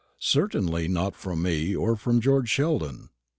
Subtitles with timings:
[0.17, 3.09] Certainly not from me or from George Sheldon.